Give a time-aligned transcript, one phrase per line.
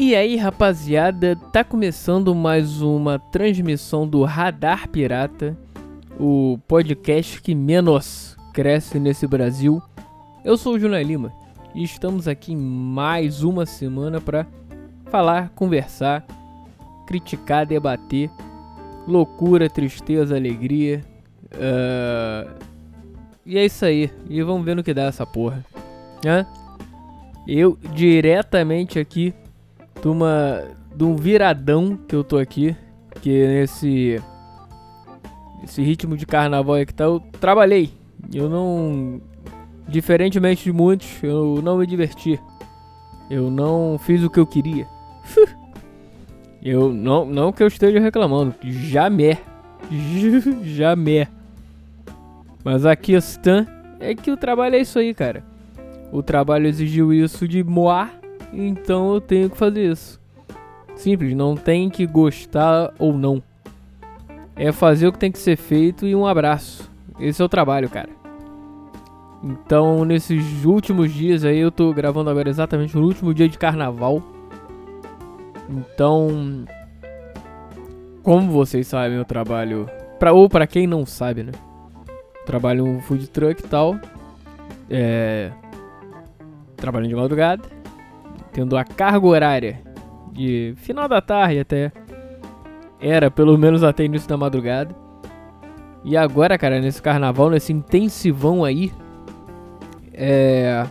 [0.00, 5.58] E aí, rapaziada, tá começando mais uma transmissão do Radar Pirata,
[6.20, 9.82] o podcast que menos cresce nesse Brasil.
[10.44, 11.32] Eu sou o Júnior Lima
[11.74, 14.46] e estamos aqui em mais uma semana para
[15.06, 16.24] falar, conversar,
[17.04, 18.30] criticar, debater,
[19.04, 21.04] loucura, tristeza, alegria.
[21.46, 22.48] Uh...
[23.44, 24.12] E é isso aí.
[24.30, 25.66] E vamos ver no que dá essa porra.
[26.24, 26.46] Hã?
[27.48, 29.34] Eu diretamente aqui
[30.00, 32.76] de, uma, de um viradão que eu tô aqui.
[33.20, 34.22] Que nesse.
[35.64, 37.90] Esse ritmo de carnaval que tá, eu trabalhei.
[38.32, 39.20] Eu não.
[39.88, 42.38] Diferentemente de muitos, eu não me diverti.
[43.30, 44.86] Eu não fiz o que eu queria.
[46.60, 49.38] Eu não, não que eu esteja reclamando, jamais.
[50.64, 51.28] jamais.
[52.64, 53.64] Mas a questão
[54.00, 55.44] é que o trabalho é isso aí, cara.
[56.10, 58.18] O trabalho exigiu isso de moar,
[58.52, 60.20] então eu tenho que fazer isso.
[60.96, 63.42] Simples, não tem que gostar ou não.
[64.56, 66.90] É fazer o que tem que ser feito e um abraço.
[67.20, 68.10] Esse é o trabalho, cara.
[69.42, 74.20] Então, nesses últimos dias aí, eu tô gravando agora exatamente no último dia de carnaval.
[75.68, 76.64] Então,
[78.22, 79.88] como vocês sabem, eu trabalho.
[80.18, 81.52] Pra, ou para quem não sabe, né?
[82.44, 83.96] Trabalho um food truck e tal.
[84.90, 85.52] É.
[86.76, 87.77] Trabalhando de madrugada.
[88.58, 89.80] Tendo a carga horária
[90.32, 91.92] de final da tarde até.
[93.00, 94.92] Era pelo menos até início da madrugada.
[96.04, 98.92] E agora, cara, nesse carnaval, nesse intensivão aí.
[100.12, 100.84] É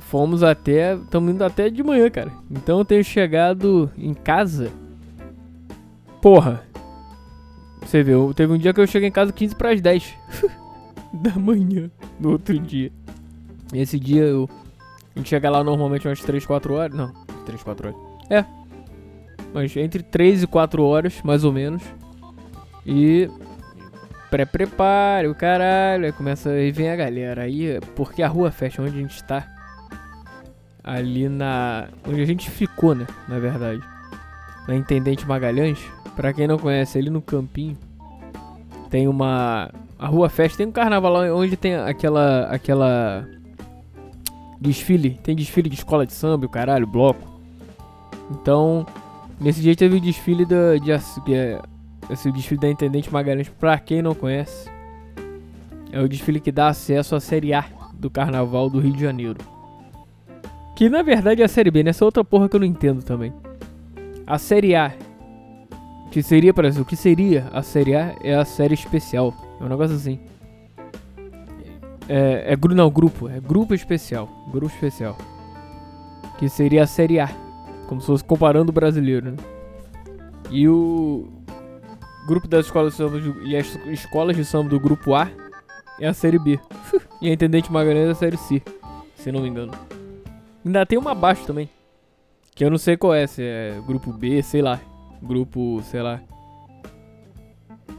[0.00, 0.96] fomos até.
[0.96, 2.32] Estamos indo até de manhã, cara.
[2.50, 4.72] Então eu tenho chegado em casa.
[6.20, 6.64] Porra.
[7.82, 10.12] Você viu, teve um dia que eu cheguei em casa 15 para as 10
[11.14, 12.90] da manhã, no outro dia.
[13.72, 14.50] Esse dia eu.
[15.14, 16.96] A gente chega lá normalmente umas 3, 4 horas.
[16.96, 17.12] Não,
[17.44, 18.00] 3, 4 horas.
[18.30, 18.44] É.
[19.52, 21.82] Mas entre 3 e 4 horas, mais ou menos.
[22.86, 23.28] E.
[24.30, 26.06] Pré-preparo, caralho.
[26.06, 26.50] Aí começa.
[26.50, 27.42] Aí vem a galera.
[27.42, 29.46] Aí, porque a rua fecha onde a gente tá
[30.82, 31.88] ali na.
[32.08, 33.06] onde a gente ficou, né?
[33.28, 33.82] Na verdade.
[34.66, 35.78] Na Intendente Magalhães.
[36.16, 37.76] Pra quem não conhece, ali no Campinho.
[38.90, 39.70] Tem uma.
[39.98, 42.46] A Rua Festa tem um carnaval lá onde tem aquela.
[42.50, 43.26] aquela.
[44.62, 45.18] Desfile.
[45.22, 47.28] Tem desfile de escola de samba, o caralho, bloco.
[48.30, 48.86] Então.
[49.40, 50.76] Nesse dia teve o desfile da.
[50.76, 50.92] De,
[51.34, 51.60] é,
[52.08, 54.70] esse desfile da Intendente Magalhães, pra quem não conhece.
[55.90, 57.64] É o desfile que dá acesso à Série A
[57.94, 59.38] do Carnaval do Rio de Janeiro.
[60.76, 63.32] Que na verdade é a Série B, nessa outra porra que eu não entendo também.
[64.26, 64.92] A Série A,
[66.10, 69.34] que seria, para o que seria a Série A é a série especial.
[69.60, 70.18] É um negócio assim.
[72.14, 74.28] É, é não, grupo, é grupo especial.
[74.52, 75.16] Grupo especial.
[76.38, 77.28] Que seria a Série A.
[77.88, 79.36] Como se fosse comparando o brasileiro, né?
[80.50, 81.26] E o
[82.28, 85.30] grupo das escolas de samba e as escolas de samba do grupo A
[85.98, 86.60] é a Série B.
[87.22, 88.60] e a Intendente Magalhães é a Série C,
[89.16, 89.72] se não me engano.
[90.66, 91.70] Ainda tem uma abaixo também.
[92.54, 94.78] Que eu não sei qual é, se é grupo B, sei lá.
[95.22, 96.20] Grupo, sei lá.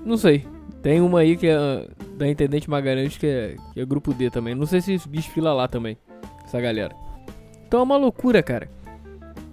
[0.05, 0.45] Não sei.
[0.83, 4.53] Tem uma aí que é da Intendente Magalhães que é, que é grupo D também.
[4.53, 5.97] Não sei se desfila lá também,
[6.43, 6.93] essa galera.
[7.65, 8.69] Então é uma loucura, cara.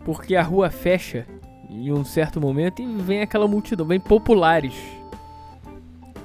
[0.04, 1.24] Porque a rua fecha
[1.70, 4.74] em um certo momento e vem aquela multidão, vem populares.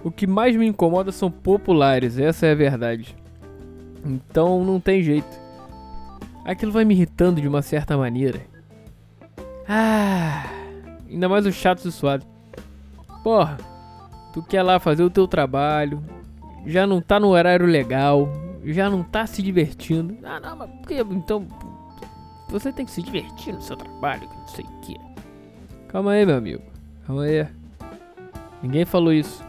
[0.03, 3.15] O que mais me incomoda são populares, essa é a verdade.
[4.03, 5.39] Então não tem jeito.
[6.43, 8.41] Aquilo vai me irritando de uma certa maneira.
[9.67, 10.45] Ah,
[11.07, 12.27] ainda mais os chatos e suaves.
[13.23, 13.57] Porra,
[14.35, 16.03] tu quer lá fazer o teu trabalho,
[16.65, 18.27] já não tá no horário legal,
[18.65, 20.17] já não tá se divertindo.
[20.25, 21.47] Ah, não, mas por que então
[22.49, 24.97] você tem que se divertir no seu trabalho, não sei o que.
[25.87, 26.61] Calma aí, meu amigo.
[27.07, 27.47] Calma aí.
[28.61, 29.41] Ninguém falou isso.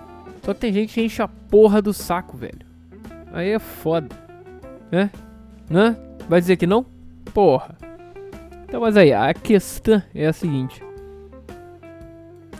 [0.45, 2.65] Só que tem gente que enche a porra do saco, velho.
[3.33, 4.15] Aí é foda.
[4.93, 5.11] É?
[5.69, 5.97] Né?
[6.29, 6.87] Vai dizer que não?
[7.35, 7.77] Porra.
[8.69, 10.81] Então, mas aí, a questão é a seguinte.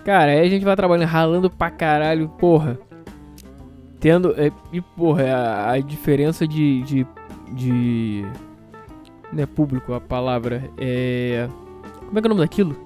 [0.07, 2.79] Cara, aí a gente vai trabalhando, ralando pra caralho, porra.
[3.99, 4.41] Tendo.
[4.41, 7.07] É, e, porra, a, a diferença de, de.
[7.51, 8.25] de.
[9.33, 10.63] Não é público a palavra.
[10.79, 11.49] É.
[12.07, 12.77] Como é que é o nome daquilo?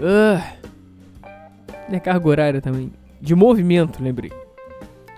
[0.00, 2.90] Não é carga horária também.
[3.20, 4.32] De movimento, lembrei.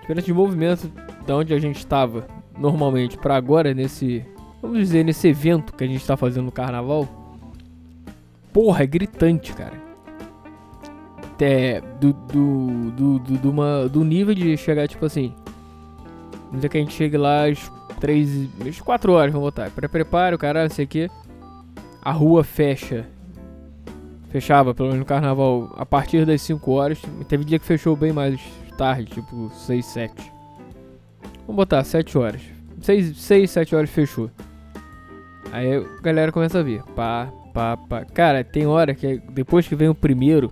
[0.01, 0.91] Diferença de movimento
[1.25, 2.27] da onde a gente estava
[2.57, 4.25] normalmente para agora, nesse.
[4.61, 7.18] Vamos dizer, nesse evento que a gente tá fazendo no carnaval.
[8.53, 9.89] Porra, é gritante, cara.
[11.41, 15.33] É, do, do, do, do, do, uma, do nível de chegar, tipo assim.
[16.45, 19.69] Vamos dizer que a gente chegue lá às 3, às 4 horas, vamos botar.
[19.69, 21.09] Pré-preparo, caralho, sei o que.
[22.01, 23.07] a rua fecha.
[24.29, 27.01] Fechava, pelo menos no carnaval, a partir das 5 horas.
[27.27, 28.39] Teve dia que fechou bem mais
[28.77, 30.31] tarde, tipo 6, 7.
[31.41, 32.41] Vamos botar 7 horas.
[32.81, 34.29] 6, 6 7 horas fechou.
[35.51, 36.83] Aí a galera começa a ver.
[36.95, 38.05] Pá, pá, pá.
[38.05, 40.49] Cara, tem hora que depois que vem o primeiro.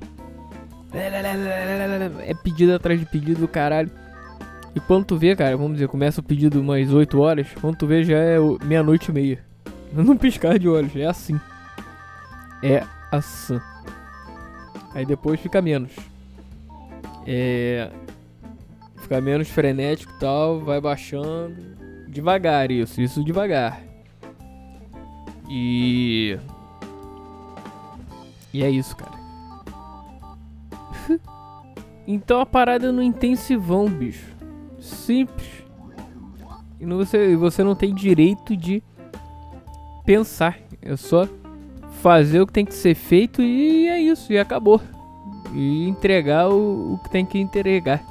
[0.92, 3.90] É pedido atrás de pedido do caralho.
[4.76, 7.48] E quando tu vê, cara, vamos dizer, começa o pedido umas 8 horas.
[7.62, 9.40] Quando tu vê já é meia-noite e meia.
[9.94, 11.40] Não piscar de olhos, é assim.
[12.62, 13.60] É assim.
[14.94, 15.92] Aí depois fica menos.
[17.26, 17.90] É.
[18.98, 21.56] Fica menos frenético e tal, vai baixando.
[22.10, 23.82] Devagar isso, isso devagar.
[25.50, 26.38] E.
[28.54, 29.18] E é isso, cara.
[32.08, 34.36] então a parada no intensivão, bicho.
[34.80, 35.64] Simples.
[36.80, 38.82] E você, você não tem direito de
[40.06, 40.58] pensar.
[40.82, 41.28] É só
[42.02, 44.80] fazer o que tem que ser feito e é isso, e acabou.
[45.54, 48.04] E entregar o, o que tem que entregar.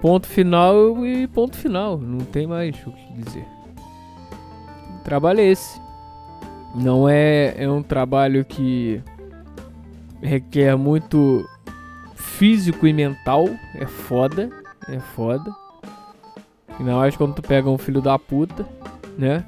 [0.00, 1.98] Ponto final e ponto final.
[1.98, 3.46] Não tem mais o que dizer.
[4.98, 5.80] O trabalho é esse.
[6.74, 9.02] Não é, é um trabalho que
[10.22, 11.44] requer muito
[12.14, 13.48] físico e mental.
[13.74, 14.50] É foda.
[14.88, 15.54] É foda.
[16.78, 18.66] Ainda mais quando tu pega um filho da puta,
[19.18, 19.44] né?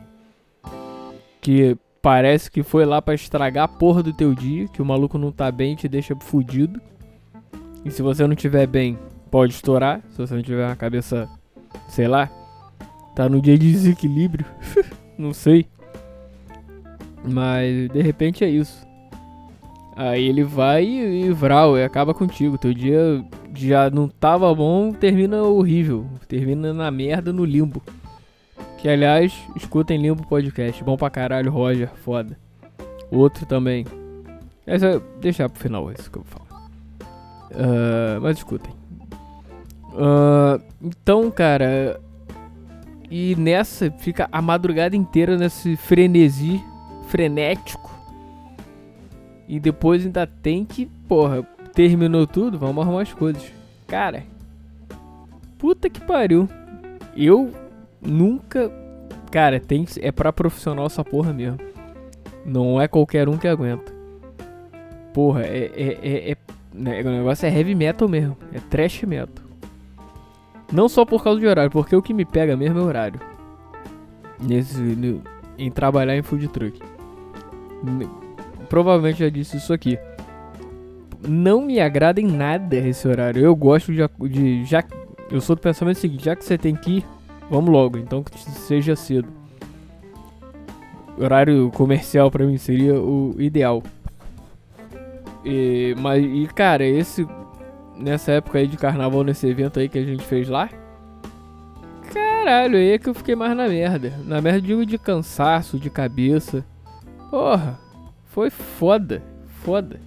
[1.40, 5.16] Que parece que foi lá para estragar a porra do teu dia, que o maluco
[5.16, 6.80] não tá bem e te deixa fudido.
[7.84, 8.98] E se você não tiver bem,
[9.30, 10.02] pode estourar.
[10.10, 11.28] Se você não tiver uma cabeça,
[11.88, 12.28] sei lá,
[13.14, 14.44] tá no dia de desequilíbrio.
[15.16, 15.66] não sei.
[17.24, 18.86] Mas de repente é isso.
[19.94, 22.56] Aí ele vai e, vral, e acaba contigo.
[22.56, 23.24] Teu dia
[23.54, 26.06] já não tava bom, termina horrível.
[26.26, 27.82] Termina na merda no limbo.
[28.78, 30.82] Que aliás, escutem Limbo Podcast.
[30.82, 32.36] Bom pra caralho, Roger, foda.
[33.10, 33.86] Outro também.
[34.66, 36.66] Essa deixar pro final isso que eu falar.
[37.52, 38.72] Uh, mas escutem.
[39.92, 42.00] Uh, então, cara.
[43.08, 46.64] E nessa fica a madrugada inteira nesse frenesi
[47.12, 47.90] frenético.
[49.46, 51.42] E depois ainda tem que, porra,
[51.74, 53.52] terminou tudo, vamos arrumar as coisas.
[53.86, 54.22] Cara,
[55.58, 56.48] puta que pariu.
[57.14, 57.52] Eu
[58.00, 58.72] nunca.
[59.30, 61.58] Cara, tem é pra profissional essa porra mesmo.
[62.46, 63.92] Não é qualquer um que aguenta.
[65.12, 65.70] Porra, é.
[65.76, 66.36] é, é, é
[66.72, 68.38] né, o negócio é heavy metal mesmo.
[68.54, 69.44] É trash metal.
[70.72, 73.20] Não só por causa de horário, porque o que me pega mesmo é horário.
[74.40, 74.80] Nesse,
[75.58, 76.91] em trabalhar em food truck.
[78.68, 79.98] Provavelmente já disse isso aqui.
[81.26, 83.42] Não me agrada em nada esse horário.
[83.42, 84.82] Eu gosto de, de já
[85.30, 87.04] eu sou do pensamento seguinte, já que você tem que ir,
[87.52, 89.28] Vamos logo, então que seja cedo.
[91.18, 93.82] Horário comercial para mim seria o ideal.
[95.44, 97.28] E, mas, e cara, esse.
[97.94, 100.70] Nessa época aí de carnaval, nesse evento aí que a gente fez lá.
[102.10, 104.18] Caralho, aí é que eu fiquei mais na merda.
[104.24, 106.64] Na merda, de cansaço, de cabeça.
[107.32, 107.80] Porra,
[108.26, 109.22] foi foda.
[109.64, 109.98] Foda.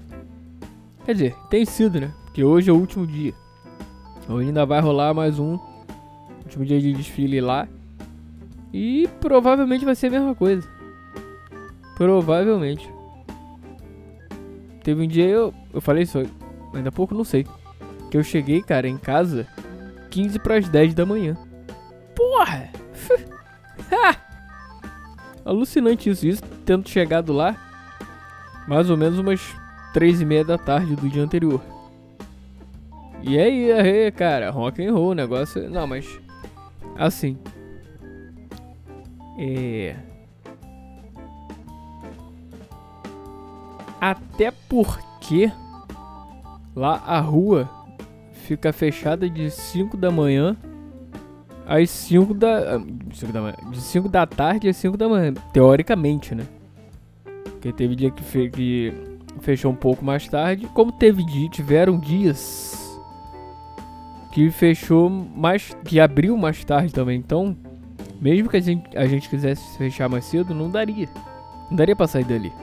[1.05, 2.13] Quer dizer, tem sido, né?
[2.25, 3.33] Porque hoje é o último dia.
[4.29, 5.57] Hoje ainda vai rolar mais um
[6.43, 7.67] último dia de desfile lá.
[8.71, 10.69] E provavelmente vai ser a mesma coisa.
[11.95, 12.87] Provavelmente.
[14.83, 16.19] Teve um dia eu, eu falei isso,
[16.75, 17.47] ainda há pouco não sei.
[18.11, 19.47] Que eu cheguei, cara, em casa
[20.11, 21.35] 15 para as 10 da manhã.
[22.15, 22.69] Porra!
[25.43, 27.55] Alucinante isso, isso tendo chegado lá
[28.67, 29.55] mais ou menos umas
[29.93, 31.61] 3 e meia da tarde do dia anterior.
[33.21, 35.69] E aí, aí, cara, rock and roll, negócio.
[35.69, 36.19] Não, mas
[36.95, 37.37] Assim.
[39.37, 39.95] É.
[43.99, 45.51] Até porque
[46.75, 47.69] lá a rua
[48.31, 50.55] fica fechada de 5 da manhã
[51.65, 52.79] às 5 da,
[53.11, 56.45] 5 da de 5 da tarde às 5 da manhã, teoricamente, né?
[57.65, 58.93] Porque teve dia que, fe que
[59.41, 62.95] fechou um pouco mais tarde, como teve dia, tiveram dias
[64.31, 65.75] que fechou mais.
[65.83, 67.17] que abriu mais tarde também.
[67.17, 67.57] Então,
[68.21, 71.09] mesmo que a gente, a gente quisesse fechar mais cedo, não daria.
[71.71, 72.53] Não daria pra sair dali.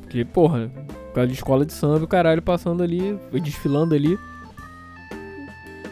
[0.00, 0.72] Porque, porra,
[1.08, 4.18] por causa de escola de samba, o caralho passando ali, desfilando ali.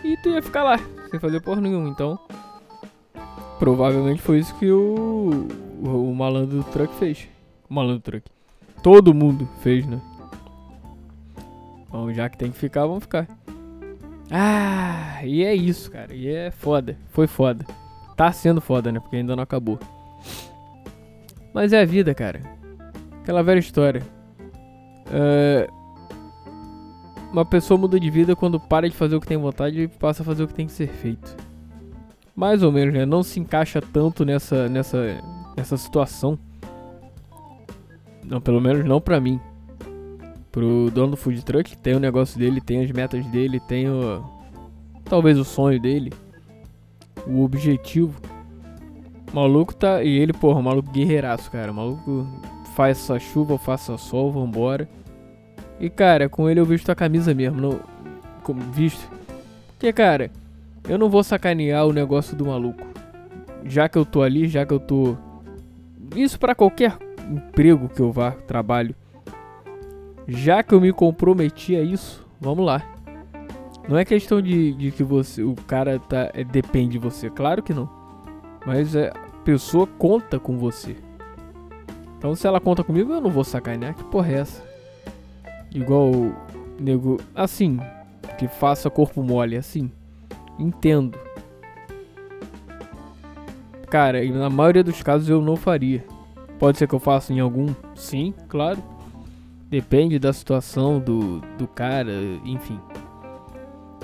[0.03, 1.87] E tu ia ficar lá, sem fazer porra nenhuma.
[1.87, 2.19] Então,
[3.59, 5.47] provavelmente foi isso que o,
[5.85, 7.29] o, o malandro do truck fez.
[7.73, 8.31] Malandro truck.
[8.83, 10.01] Todo mundo fez, né?
[11.91, 13.29] Bom, já que tem que ficar, vamos ficar.
[14.31, 16.15] Ah, e é isso, cara.
[16.15, 16.97] E é foda.
[17.11, 17.67] Foi foda.
[18.17, 18.99] Tá sendo foda, né?
[18.99, 19.79] Porque ainda não acabou.
[21.53, 22.41] Mas é a vida, cara.
[23.21, 24.03] Aquela velha história.
[25.13, 25.69] É,
[27.33, 30.23] uma pessoa muda de vida quando para de fazer o que tem vontade e passa
[30.23, 31.37] a fazer o que tem que ser feito.
[32.35, 33.05] Mais ou menos, né?
[33.05, 35.19] Não se encaixa tanto nessa, nessa,
[35.57, 36.39] nessa situação.
[38.33, 39.39] Não, pelo menos não pra mim.
[40.51, 44.25] Pro dono do food truck, tem o negócio dele, tem as metas dele, tem o.
[45.05, 46.11] Talvez o sonho dele.
[47.27, 48.19] O objetivo.
[49.31, 50.03] O maluco tá.
[50.03, 51.71] E ele, porra, o maluco guerreiraço, cara.
[51.71, 52.27] O maluco
[52.75, 54.89] faz essa chuva, faça sol, vambora.
[55.79, 57.81] E cara, com ele eu visto a camisa mesmo, não.
[58.43, 59.11] Como visto.
[59.73, 60.31] Porque, cara,
[60.89, 62.83] eu não vou sacanear o negócio do maluco.
[63.67, 65.19] Já que eu tô ali, já que eu tô.
[66.17, 66.97] Isso para qualquer
[67.31, 68.95] emprego que eu vá, trabalho.
[70.27, 72.83] Já que eu me comprometi a isso, vamos lá.
[73.89, 77.63] Não é questão de, de que você, o cara tá, é, depende de você, claro
[77.63, 77.91] que não.
[78.65, 80.97] Mas é, a pessoa conta com você.
[82.17, 83.95] Então se ela conta comigo, eu não vou sacanear.
[83.95, 84.63] Que porra é essa?
[85.73, 86.13] Igual
[86.79, 87.81] nego, assim,
[88.39, 89.91] que faça corpo mole, assim.
[90.59, 91.19] Entendo.
[93.91, 96.05] Cara, na maioria dos casos eu não faria.
[96.63, 97.75] Pode ser que eu faça em algum?
[97.93, 98.81] Sim, claro.
[99.69, 102.13] Depende da situação do, do cara,
[102.45, 102.79] enfim.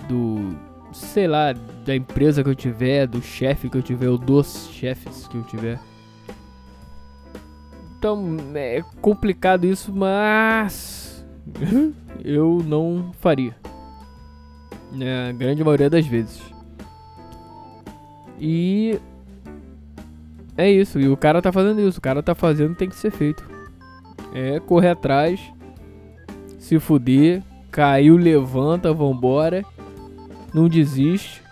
[0.08, 0.56] Do.
[0.92, 5.28] Sei lá, da empresa que eu tiver, do chefe que eu tiver, ou dos chefes
[5.28, 5.78] que eu tiver.
[7.96, 11.24] Então, é complicado isso, mas.
[12.24, 13.54] eu não faria.
[15.00, 16.42] É, a grande maioria das vezes.
[18.40, 18.98] E.
[20.58, 23.12] É isso, e o cara tá fazendo isso, o cara tá fazendo tem que ser
[23.12, 23.42] feito.
[24.34, 25.40] É correr atrás
[26.58, 29.64] se fuder, caiu, levanta, vambora,
[30.52, 31.42] não desiste.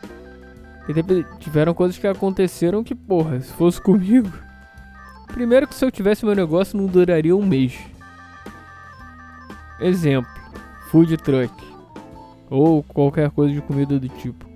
[0.89, 4.31] E tiveram coisas que aconteceram que, porra, se fosse comigo.
[5.29, 7.79] Primeiro que se eu tivesse meu negócio não duraria um mês.
[9.81, 10.31] Exemplo,
[10.91, 11.53] food truck.
[12.49, 14.47] Ou qualquer coisa de comida do tipo.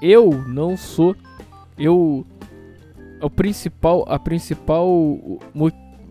[0.00, 1.14] Eu não sou.
[1.78, 2.26] Eu.
[3.20, 4.04] O principal.
[4.08, 4.88] A principal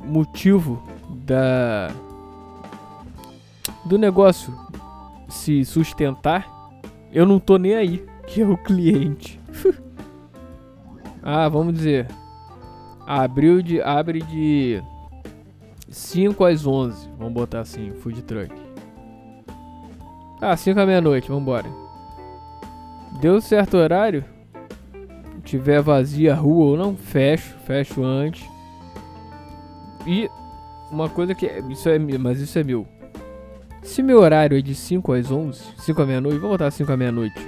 [0.04, 0.82] motivo
[1.26, 1.90] da
[3.86, 4.54] do negócio
[5.30, 6.48] se sustentar,
[7.12, 9.40] eu não tô nem aí, que é o cliente.
[11.22, 12.08] ah, vamos dizer,
[13.06, 14.82] abriu de abre de
[15.90, 18.54] 5 às 11, vamos botar assim, food truck.
[20.42, 21.68] Ah, 5 à meia-noite, vamos embora.
[23.22, 24.26] Deu certo horário?
[25.46, 28.46] Tiver vazia a rua ou não, fecho, fecho antes.
[30.06, 30.30] E
[30.92, 32.86] uma coisa que isso é, mas isso é meu.
[33.84, 36.98] Se meu horário é de 5 às 11, 5 à meia-noite, vou botar 5 à
[36.98, 37.40] meia-noite.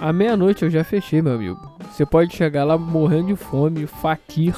[0.00, 1.58] À meia-noite eu já fechei, meu amigo.
[1.90, 4.54] Você pode chegar lá morrendo de fome, faquir,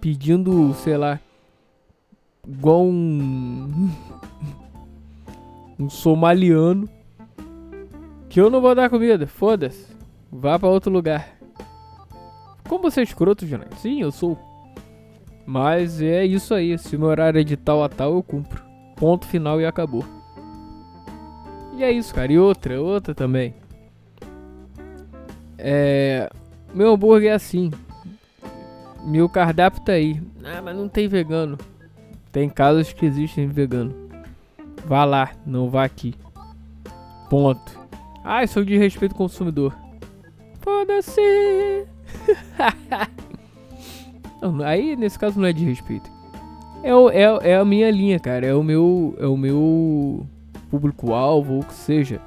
[0.00, 1.18] pedindo, sei lá,
[2.46, 3.90] igual um.
[5.78, 6.88] um somaliano.
[8.28, 9.97] Que eu não vou dar comida, foda-se.
[10.30, 11.28] Vá para outro lugar.
[12.68, 13.76] Como você é escroto, Jonathan?
[13.76, 14.38] Sim, eu sou.
[15.46, 16.76] Mas é isso aí.
[16.76, 18.62] Se meu horário é de tal a tal, eu cumpro.
[18.96, 20.04] Ponto final e acabou.
[21.76, 22.30] E é isso, cara.
[22.30, 23.54] E outra, outra também.
[25.56, 26.28] É.
[26.74, 27.70] Meu hambúrguer é assim.
[29.04, 30.20] Meu cardápio tá aí.
[30.44, 31.56] Ah, mas não tem vegano.
[32.30, 33.94] Tem casas que existem vegano.
[34.84, 36.14] Vá lá, não vá aqui.
[37.30, 37.78] Ponto.
[38.22, 39.74] Ah, isso é de respeito ao consumidor.
[40.60, 41.20] Foda-se!
[44.64, 46.10] aí nesse caso não é de respeito.
[46.82, 48.46] É, o, é, é a minha linha, cara.
[48.46, 50.26] É o meu, é o meu
[50.70, 52.20] público-alvo, ou que seja.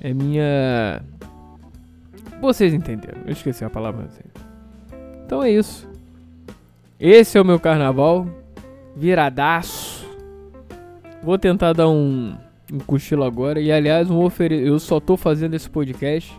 [0.00, 1.02] É minha.
[2.40, 3.22] Vocês entenderam.
[3.24, 4.08] Eu esqueci a palavra.
[5.24, 5.88] Então é isso.
[7.00, 8.26] Esse é o meu carnaval.
[8.94, 10.04] Viradaço.
[11.22, 12.36] Vou tentar dar um,
[12.70, 13.60] um cochilo agora.
[13.60, 14.66] E aliás, um ofere...
[14.66, 16.38] eu só tô fazendo esse podcast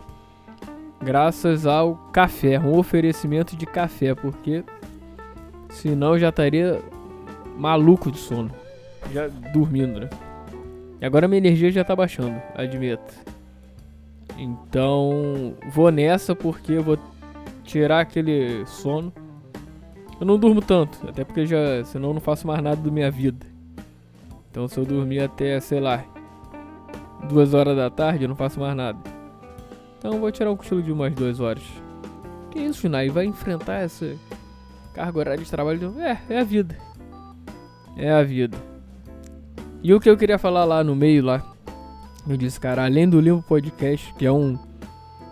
[1.06, 2.58] graças ao café.
[2.58, 4.14] Um oferecimento de café.
[4.14, 4.64] Porque
[5.76, 6.80] Senão já estaria
[7.56, 8.50] maluco de sono.
[9.12, 10.10] Já dormindo, né?
[11.00, 13.14] E agora minha energia já tá baixando, admito.
[14.38, 16.98] Então, vou nessa porque eu vou
[17.62, 19.12] tirar aquele sono.
[20.18, 23.10] Eu não durmo tanto, até porque já, senão eu não faço mais nada da minha
[23.10, 23.46] vida.
[24.50, 26.02] Então, se eu dormir até, sei lá,
[27.28, 29.15] duas horas da tarde, eu não faço mais nada.
[29.98, 31.64] Então, vou tirar um cochilo de umas duas horas.
[32.50, 33.08] Que isso, Finai?
[33.08, 34.16] Vai enfrentar essa
[34.96, 35.94] Carga horária de trabalho.
[36.00, 36.74] É, é a vida.
[37.98, 38.56] É a vida.
[39.82, 41.44] E o que eu queria falar lá no meio lá.
[42.26, 44.58] Eu disse, cara, além do Limpo Podcast, que é um.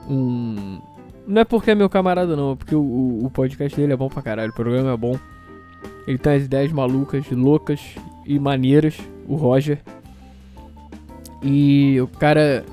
[0.06, 0.82] Um.
[1.26, 4.10] Não é porque é meu camarada, não, é porque o, o podcast dele é bom
[4.10, 5.18] pra caralho, o programa é bom.
[6.06, 7.80] Ele tem as ideias malucas, loucas
[8.26, 9.80] e maneiras, o Roger.
[11.42, 12.66] E o cara.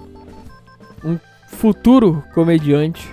[1.05, 1.17] Um
[1.51, 3.09] futuro comediante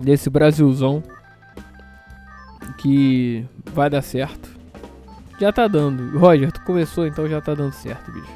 [0.00, 1.02] desse Brasilzão.
[2.78, 4.50] Que vai dar certo.
[5.40, 6.18] Já tá dando.
[6.18, 8.32] Roger, tu começou, então já tá dando certo, bicho.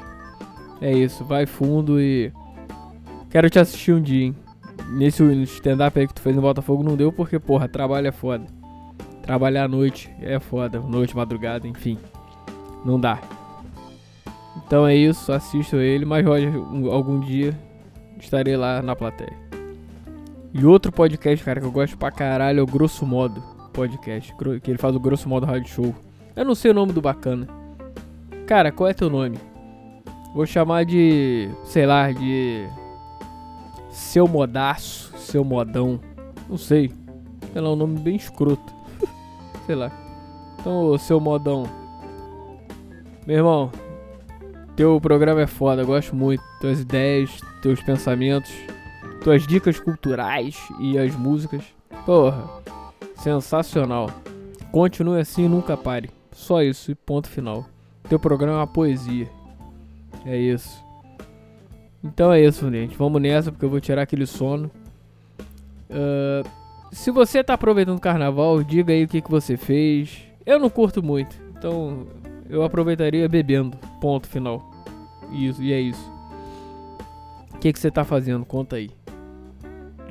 [0.81, 2.31] É isso, vai fundo e.
[3.29, 4.35] Quero te assistir um dia, hein?
[4.89, 8.45] Nesse stand-up aí que tu fez no Botafogo não deu porque, porra, trabalho é foda.
[9.21, 10.79] Trabalhar à noite é foda.
[10.79, 11.97] Noite, madrugada, enfim.
[12.83, 13.19] Não dá.
[14.65, 16.53] Então é isso, assisto ele, mas Roger,
[16.91, 17.55] algum dia
[18.25, 19.33] estarei lá na plateia.
[20.53, 24.33] E outro podcast, cara, que eu gosto pra caralho é o Grosso Modo Podcast.
[24.63, 25.95] Que ele faz o Grosso Modo Rádio Show.
[26.35, 27.47] Eu não sei o nome do bacana.
[28.47, 29.37] Cara, qual é teu nome?
[30.33, 31.49] Vou chamar de.
[31.65, 32.67] sei lá, de.
[33.91, 35.99] Seu Modaço, Seu Modão.
[36.49, 36.91] Não sei.
[37.51, 38.73] Sei lá, um nome bem escroto.
[39.67, 39.91] sei lá.
[40.59, 41.69] Então, Seu Modão.
[43.27, 43.71] Meu irmão,
[44.79, 46.41] teu programa é foda, gosto muito.
[46.61, 48.49] Tuas ideias, teus pensamentos,
[49.21, 51.65] tuas dicas culturais e as músicas.
[52.05, 52.49] Porra,
[53.17, 54.09] sensacional.
[54.71, 56.09] Continue assim nunca pare.
[56.31, 57.65] Só isso e ponto final.
[58.07, 59.29] Teu programa é uma poesia.
[60.25, 60.81] É isso.
[62.01, 62.95] Então é isso, gente.
[62.95, 64.71] Vamos nessa porque eu vou tirar aquele sono.
[65.89, 66.47] Uh,
[66.89, 70.19] se você tá aproveitando o carnaval, diga aí o que, que você fez.
[70.45, 72.07] Eu não curto muito, então
[72.49, 73.77] eu aproveitaria bebendo.
[73.99, 74.68] Ponto final.
[75.31, 76.11] Isso, e é isso.
[77.53, 78.45] O que, que você tá fazendo?
[78.45, 78.89] Conta aí.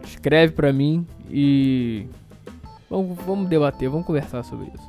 [0.05, 2.07] Escreve pra mim e.
[2.91, 4.89] Vamos, vamos debater, vamos conversar sobre isso.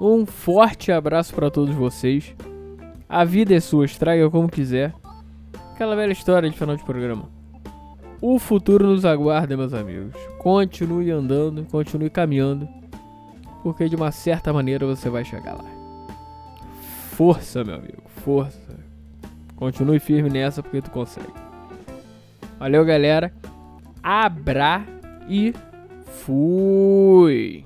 [0.00, 2.34] Um forte abraço para todos vocês.
[3.08, 4.92] A vida é sua, estraga como quiser.
[5.72, 7.28] Aquela velha história de final de programa.
[8.20, 10.14] O futuro nos aguarda, meus amigos.
[10.38, 12.68] Continue andando, continue caminhando,
[13.62, 15.64] porque de uma certa maneira você vai chegar lá.
[17.10, 18.91] Força, meu amigo, força.
[19.62, 21.32] Continue firme nessa porque tu consegue.
[22.58, 23.32] Valeu, galera.
[24.02, 24.84] Abra
[25.28, 25.54] e
[26.24, 27.64] fui.